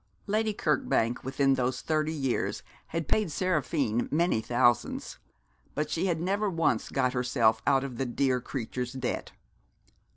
Lady 0.25 0.51
Kirkbank 0.51 1.23
within 1.23 1.53
those 1.53 1.81
thirty 1.81 2.11
years 2.11 2.63
had 2.87 3.07
paid 3.07 3.31
Seraphine 3.31 4.07
many 4.09 4.41
thousands; 4.41 5.19
but 5.75 5.91
she 5.91 6.07
had 6.07 6.19
never 6.19 6.49
once 6.49 6.89
got 6.89 7.13
herself 7.13 7.61
out 7.67 7.83
of 7.83 7.97
the 7.99 8.05
dear 8.07 8.41
creature's 8.41 8.93
debt. 8.93 9.31